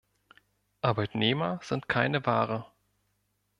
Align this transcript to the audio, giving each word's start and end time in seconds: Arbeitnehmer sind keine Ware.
Arbeitnehmer 0.81 1.59
sind 1.61 1.87
keine 1.87 2.25
Ware. 2.25 2.65